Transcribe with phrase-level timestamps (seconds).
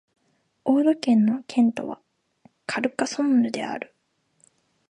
[0.65, 2.01] オード県の県都は
[2.65, 3.95] カルカソンヌである